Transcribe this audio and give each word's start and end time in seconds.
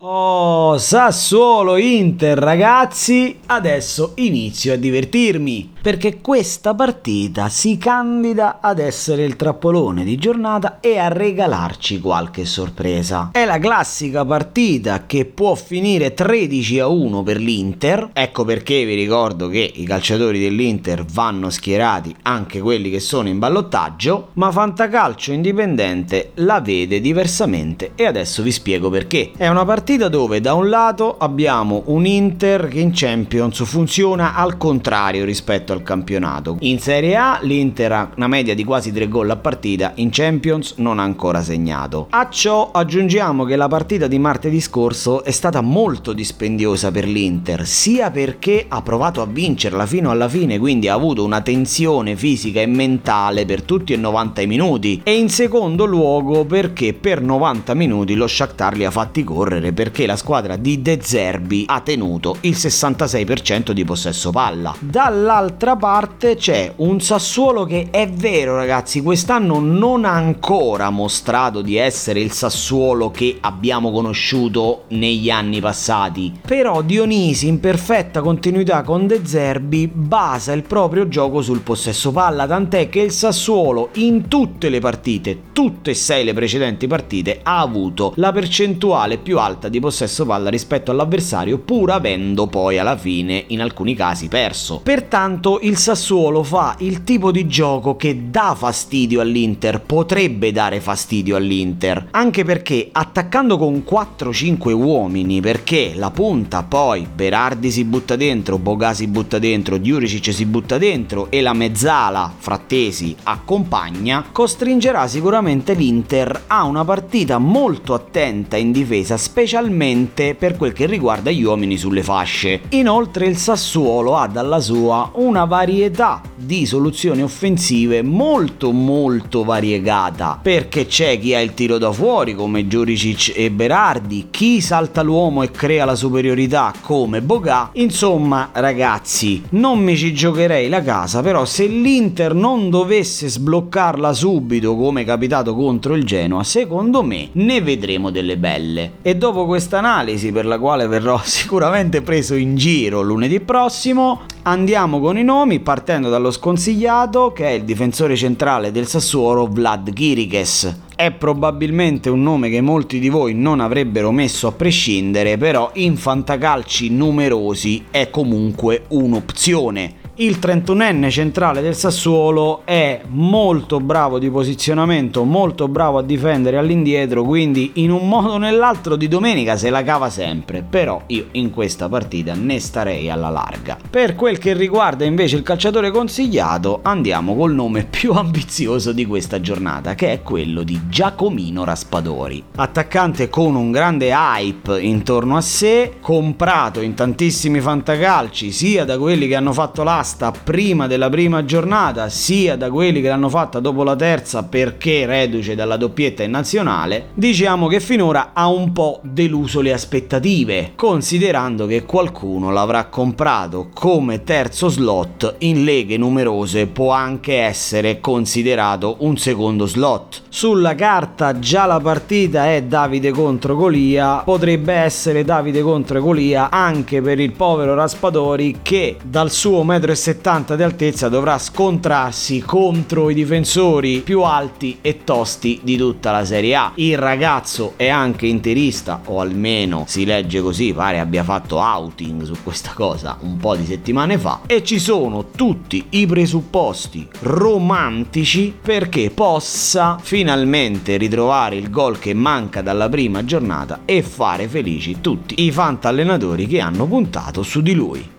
Oh, 0.00 0.78
Sassuolo 0.78 1.76
Inter 1.76 2.38
ragazzi, 2.38 3.40
adesso 3.46 4.12
inizio 4.14 4.74
a 4.74 4.76
divertirmi, 4.76 5.72
perché 5.88 6.20
questa 6.20 6.74
partita 6.74 7.48
si 7.48 7.78
candida 7.78 8.58
ad 8.60 8.78
essere 8.78 9.24
il 9.24 9.36
trappolone 9.36 10.04
di 10.04 10.18
giornata 10.18 10.80
e 10.80 10.98
a 10.98 11.08
regalarci 11.08 11.98
qualche 11.98 12.44
sorpresa. 12.44 13.30
È 13.32 13.46
la 13.46 13.58
classica 13.58 14.22
partita 14.22 15.06
che 15.06 15.24
può 15.24 15.54
finire 15.54 16.12
13 16.12 16.80
a 16.80 16.88
1 16.88 17.22
per 17.22 17.38
l'Inter, 17.38 18.10
ecco 18.12 18.44
perché 18.44 18.84
vi 18.84 18.96
ricordo 18.96 19.48
che 19.48 19.72
i 19.76 19.84
calciatori 19.84 20.38
dell'Inter 20.38 21.06
vanno 21.06 21.48
schierati, 21.48 22.14
anche 22.20 22.60
quelli 22.60 22.90
che 22.90 23.00
sono 23.00 23.28
in 23.28 23.38
ballottaggio, 23.38 24.32
ma 24.34 24.52
Fantacalcio 24.52 25.32
Indipendente 25.32 26.32
la 26.34 26.60
vede 26.60 27.00
diversamente 27.00 27.92
e 27.94 28.04
adesso 28.04 28.42
vi 28.42 28.52
spiego 28.52 28.90
perché. 28.90 29.30
È 29.34 29.48
una 29.48 29.64
partita 29.64 30.08
dove 30.08 30.42
da 30.42 30.52
un 30.52 30.68
lato 30.68 31.16
abbiamo 31.16 31.84
un 31.86 32.04
Inter 32.04 32.68
che 32.68 32.80
in 32.80 32.90
Champions 32.92 33.64
funziona 33.64 34.34
al 34.34 34.58
contrario 34.58 35.24
rispetto 35.24 35.72
al 35.72 35.76
campionato. 35.82 36.56
In 36.60 36.78
Serie 36.78 37.16
A 37.16 37.38
l'Inter 37.42 37.92
ha 37.92 38.10
una 38.16 38.28
media 38.28 38.54
di 38.54 38.64
quasi 38.64 38.92
3 38.92 39.08
gol 39.08 39.30
a 39.30 39.36
partita, 39.36 39.92
in 39.96 40.10
Champions 40.10 40.74
non 40.76 40.98
ha 40.98 41.02
ancora 41.02 41.42
segnato. 41.42 42.06
A 42.10 42.28
ciò 42.30 42.70
aggiungiamo 42.70 43.44
che 43.44 43.56
la 43.56 43.68
partita 43.68 44.06
di 44.06 44.18
martedì 44.18 44.60
scorso 44.60 45.24
è 45.24 45.30
stata 45.30 45.60
molto 45.60 46.12
dispendiosa 46.12 46.90
per 46.90 47.06
l'Inter, 47.06 47.66
sia 47.66 48.10
perché 48.10 48.64
ha 48.68 48.82
provato 48.82 49.20
a 49.20 49.26
vincerla 49.26 49.86
fino 49.86 50.10
alla 50.10 50.28
fine, 50.28 50.58
quindi 50.58 50.88
ha 50.88 50.94
avuto 50.94 51.24
una 51.24 51.40
tensione 51.40 52.16
fisica 52.16 52.60
e 52.60 52.66
mentale 52.66 53.44
per 53.44 53.62
tutti 53.62 53.92
e 53.92 53.96
90 53.96 54.46
minuti, 54.46 55.00
e 55.02 55.16
in 55.16 55.28
secondo 55.28 55.84
luogo 55.84 56.44
perché 56.44 56.94
per 56.94 57.20
90 57.20 57.74
minuti 57.74 58.14
lo 58.14 58.26
Shakhtar 58.26 58.76
li 58.76 58.84
ha 58.84 58.90
fatti 58.90 59.24
correre 59.24 59.72
perché 59.72 60.06
la 60.06 60.16
squadra 60.16 60.56
di 60.56 60.80
De 60.82 60.98
Zerbi 61.02 61.64
ha 61.66 61.80
tenuto 61.80 62.36
il 62.40 62.52
66% 62.52 63.72
di 63.72 63.84
possesso 63.84 64.30
palla. 64.30 64.74
Dall'altra 64.78 65.57
parte 65.76 66.36
c'è 66.36 66.72
un 66.76 67.00
Sassuolo 67.00 67.64
che 67.64 67.88
è 67.90 68.08
vero 68.08 68.56
ragazzi, 68.56 69.02
quest'anno 69.02 69.58
non 69.58 70.04
ha 70.04 70.12
ancora 70.12 70.90
mostrato 70.90 71.60
di 71.62 71.76
essere 71.76 72.20
il 72.20 72.32
Sassuolo 72.32 73.10
che 73.10 73.38
abbiamo 73.40 73.90
conosciuto 73.90 74.84
negli 74.88 75.30
anni 75.30 75.60
passati, 75.60 76.32
però 76.46 76.82
Dionisi 76.82 77.48
in 77.48 77.60
perfetta 77.60 78.20
continuità 78.20 78.82
con 78.82 79.06
De 79.06 79.22
Zerbi 79.24 79.90
basa 79.92 80.52
il 80.52 80.62
proprio 80.62 81.08
gioco 81.08 81.42
sul 81.42 81.60
possesso 81.60 82.12
palla, 82.12 82.46
tant'è 82.46 82.88
che 82.88 83.00
il 83.00 83.12
Sassuolo 83.12 83.88
in 83.94 84.28
tutte 84.28 84.68
le 84.68 84.78
partite, 84.78 85.40
tutte 85.52 85.90
e 85.90 85.94
sei 85.94 86.24
le 86.24 86.34
precedenti 86.34 86.86
partite, 86.86 87.40
ha 87.42 87.60
avuto 87.60 88.12
la 88.16 88.32
percentuale 88.32 89.18
più 89.18 89.38
alta 89.38 89.68
di 89.68 89.80
possesso 89.80 90.24
palla 90.24 90.50
rispetto 90.50 90.90
all'avversario 90.90 91.58
pur 91.58 91.90
avendo 91.90 92.46
poi 92.46 92.78
alla 92.78 92.96
fine 92.96 93.44
in 93.48 93.60
alcuni 93.60 93.94
casi 93.94 94.28
perso. 94.28 94.80
Pertanto 94.82 95.47
il 95.56 95.78
Sassuolo 95.78 96.42
fa 96.42 96.76
il 96.80 97.02
tipo 97.02 97.30
di 97.30 97.46
gioco 97.46 97.96
che 97.96 98.28
dà 98.28 98.54
fastidio 98.54 99.22
all'Inter, 99.22 99.80
potrebbe 99.80 100.52
dare 100.52 100.80
fastidio 100.80 101.36
all'Inter, 101.36 102.08
anche 102.10 102.44
perché 102.44 102.90
attaccando 102.92 103.56
con 103.56 103.82
4-5 103.88 104.72
uomini 104.72 105.40
perché 105.40 105.92
la 105.94 106.10
punta 106.10 106.62
poi 106.64 107.06
Berardi 107.10 107.70
si 107.70 107.84
butta 107.84 108.16
dentro, 108.16 108.58
Boga 108.58 108.92
si 108.92 109.06
butta 109.06 109.38
dentro, 109.38 109.78
Diuricic 109.78 110.34
si 110.34 110.44
butta 110.44 110.76
dentro 110.76 111.30
e 111.30 111.40
la 111.40 111.54
mezzala 111.54 112.30
Frattesi 112.36 113.16
accompagna, 113.22 114.26
costringerà 114.30 115.06
sicuramente 115.06 115.72
l'Inter 115.72 116.44
a 116.48 116.64
una 116.64 116.84
partita 116.84 117.38
molto 117.38 117.94
attenta 117.94 118.56
in 118.56 118.72
difesa, 118.72 119.16
specialmente 119.16 120.34
per 120.34 120.56
quel 120.56 120.72
che 120.72 120.86
riguarda 120.86 121.30
gli 121.30 121.42
uomini 121.42 121.78
sulle 121.78 122.02
fasce. 122.02 122.60
Inoltre 122.70 123.26
il 123.26 123.36
Sassuolo 123.36 124.16
ha 124.16 124.26
dalla 124.26 124.60
sua 124.60 125.10
una 125.14 125.37
varietà 125.44 126.22
di 126.34 126.66
soluzioni 126.66 127.22
offensive 127.22 128.02
molto 128.02 128.72
molto 128.72 129.44
variegata, 129.44 130.38
perché 130.40 130.86
c'è 130.86 131.18
chi 131.18 131.34
ha 131.34 131.40
il 131.40 131.54
tiro 131.54 131.78
da 131.78 131.92
fuori 131.92 132.34
come 132.34 132.66
Giuricic 132.66 133.32
e 133.36 133.50
Berardi, 133.50 134.28
chi 134.30 134.60
salta 134.60 135.02
l'uomo 135.02 135.42
e 135.42 135.50
crea 135.50 135.84
la 135.84 135.94
superiorità 135.94 136.72
come 136.80 137.20
Boga, 137.20 137.70
insomma 137.74 138.50
ragazzi 138.52 139.42
non 139.50 139.80
mi 139.80 139.96
ci 139.96 140.14
giocherei 140.14 140.68
la 140.68 140.82
casa, 140.82 141.22
però 141.22 141.44
se 141.44 141.66
l'Inter 141.66 142.34
non 142.34 142.70
dovesse 142.70 143.28
sbloccarla 143.28 144.12
subito 144.12 144.76
come 144.76 145.02
è 145.02 145.04
capitato 145.04 145.54
contro 145.54 145.94
il 145.94 146.04
Genoa, 146.04 146.44
secondo 146.44 147.02
me 147.02 147.28
ne 147.32 147.60
vedremo 147.60 148.10
delle 148.10 148.36
belle. 148.36 148.92
E 149.02 149.16
dopo 149.16 149.46
questa 149.46 149.78
analisi 149.78 150.32
per 150.32 150.46
la 150.46 150.58
quale 150.58 150.86
verrò 150.86 151.20
sicuramente 151.24 152.02
preso 152.02 152.34
in 152.34 152.56
giro 152.56 153.02
lunedì 153.02 153.40
prossimo, 153.40 154.22
andiamo 154.50 154.98
con 154.98 155.18
i 155.18 155.24
nomi 155.24 155.60
partendo 155.60 156.08
dallo 156.08 156.30
sconsigliato 156.30 157.32
che 157.32 157.48
è 157.48 157.50
il 157.50 157.64
difensore 157.64 158.16
centrale 158.16 158.72
del 158.72 158.86
Sassuolo 158.86 159.46
Vlad 159.46 159.92
Kirikes. 159.92 160.80
È 160.96 161.10
probabilmente 161.10 162.08
un 162.08 162.22
nome 162.22 162.48
che 162.48 162.62
molti 162.62 162.98
di 162.98 163.10
voi 163.10 163.34
non 163.34 163.60
avrebbero 163.60 164.10
messo 164.10 164.46
a 164.46 164.52
prescindere, 164.52 165.36
però 165.36 165.70
in 165.74 165.98
fantacalci 165.98 166.88
numerosi 166.88 167.84
è 167.90 168.08
comunque 168.08 168.84
un'opzione 168.88 169.97
il 170.20 170.38
31enne 170.40 171.10
centrale 171.10 171.60
del 171.60 171.76
Sassuolo 171.76 172.62
è 172.64 173.02
molto 173.10 173.78
bravo 173.78 174.18
di 174.18 174.28
posizionamento, 174.28 175.22
molto 175.22 175.68
bravo 175.68 175.98
a 175.98 176.02
difendere 176.02 176.56
all'indietro, 176.56 177.22
quindi 177.22 177.70
in 177.74 177.92
un 177.92 178.08
modo 178.08 178.32
o 178.32 178.38
nell'altro 178.38 178.96
di 178.96 179.06
domenica 179.06 179.56
se 179.56 179.70
la 179.70 179.84
cava 179.84 180.10
sempre, 180.10 180.64
però 180.68 181.02
io 181.06 181.26
in 181.32 181.50
questa 181.50 181.88
partita 181.88 182.34
ne 182.34 182.58
starei 182.58 183.08
alla 183.08 183.28
larga. 183.28 183.78
Per 183.88 184.16
quel 184.16 184.38
che 184.38 184.54
riguarda 184.54 185.04
invece 185.04 185.36
il 185.36 185.44
calciatore 185.44 185.92
consigliato, 185.92 186.80
andiamo 186.82 187.36
col 187.36 187.54
nome 187.54 187.84
più 187.84 188.10
ambizioso 188.12 188.90
di 188.90 189.06
questa 189.06 189.40
giornata, 189.40 189.94
che 189.94 190.14
è 190.14 190.22
quello 190.22 190.64
di 190.64 190.80
Giacomino 190.88 191.62
Raspadori. 191.62 192.42
Attaccante 192.56 193.28
con 193.28 193.54
un 193.54 193.70
grande 193.70 194.10
hype 194.10 194.80
intorno 194.80 195.36
a 195.36 195.40
sé, 195.40 195.92
comprato 196.00 196.80
in 196.80 196.94
tantissimi 196.94 197.60
fantacalci, 197.60 198.50
sia 198.50 198.84
da 198.84 198.98
quelli 198.98 199.28
che 199.28 199.36
hanno 199.36 199.52
fatto 199.52 199.84
l'asta 199.84 200.06
l'asta 200.08 200.30
prima 200.30 200.86
della 200.86 201.10
prima 201.10 201.44
giornata, 201.44 202.08
sia 202.08 202.56
da 202.56 202.70
quelli 202.70 203.02
che 203.02 203.08
l'hanno 203.08 203.28
fatta 203.28 203.60
dopo 203.60 203.82
la 203.82 203.94
terza 203.94 204.42
perché 204.42 205.04
reduce 205.04 205.54
dalla 205.54 205.76
doppietta 205.76 206.22
in 206.22 206.30
nazionale, 206.30 207.08
diciamo 207.12 207.66
che 207.66 207.78
finora 207.78 208.30
ha 208.32 208.48
un 208.48 208.72
po' 208.72 209.00
deluso 209.02 209.60
le 209.60 209.74
aspettative, 209.74 210.72
considerando 210.76 211.66
che 211.66 211.84
qualcuno 211.84 212.50
l'avrà 212.50 212.86
comprato 212.86 213.68
come 213.74 214.24
terzo 214.24 214.68
slot 214.68 215.34
in 215.40 215.64
leghe 215.64 215.98
numerose 215.98 216.66
può 216.66 216.92
anche 216.92 217.40
essere 217.40 218.00
considerato 218.00 218.96
un 219.00 219.18
secondo 219.18 219.66
slot. 219.66 220.22
Sulla 220.30 220.74
carta 220.74 221.38
già 221.38 221.66
la 221.66 221.80
partita 221.80 222.46
è 222.50 222.62
Davide 222.62 223.10
contro 223.10 223.56
Golia, 223.56 224.22
potrebbe 224.24 224.72
essere 224.72 225.22
Davide 225.22 225.60
contro 225.60 226.00
Golia 226.00 226.48
anche 226.48 227.02
per 227.02 227.20
il 227.20 227.32
povero 227.32 227.74
Raspadori 227.74 228.60
che 228.62 228.96
dal 229.04 229.30
suo 229.30 229.62
metro 229.64 229.96
1,70 229.98 230.54
di 230.54 230.62
altezza 230.62 231.08
dovrà 231.08 231.38
scontrarsi 231.38 232.40
contro 232.40 233.10
i 233.10 233.14
difensori 233.14 233.98
più 234.00 234.22
alti 234.22 234.78
e 234.80 235.02
tosti 235.02 235.58
di 235.64 235.76
tutta 235.76 236.12
la 236.12 236.24
Serie 236.24 236.54
A. 236.54 236.72
Il 236.76 236.96
ragazzo 236.96 237.72
è 237.74 237.88
anche 237.88 238.26
interista, 238.26 239.00
o 239.06 239.20
almeno 239.20 239.84
si 239.88 240.04
legge 240.04 240.40
così, 240.40 240.72
pare 240.72 241.00
abbia 241.00 241.24
fatto 241.24 241.56
outing 241.56 242.22
su 242.22 242.34
questa 242.44 242.72
cosa 242.74 243.18
un 243.22 243.38
po' 243.38 243.56
di 243.56 243.66
settimane 243.66 244.18
fa, 244.18 244.42
e 244.46 244.62
ci 244.62 244.78
sono 244.78 245.30
tutti 245.34 245.84
i 245.90 246.06
presupposti 246.06 247.08
romantici 247.20 248.54
perché 248.60 249.10
possa 249.10 249.98
finalmente 250.00 250.96
ritrovare 250.96 251.56
il 251.56 251.70
gol 251.70 251.98
che 251.98 252.14
manca 252.14 252.62
dalla 252.62 252.88
prima 252.88 253.24
giornata 253.24 253.80
e 253.84 254.02
fare 254.02 254.46
felici 254.46 255.00
tutti 255.00 255.42
i 255.44 255.50
fantallenatori 255.50 256.46
che 256.46 256.60
hanno 256.60 256.86
puntato 256.86 257.42
su 257.42 257.60
di 257.60 257.74
lui. 257.74 258.16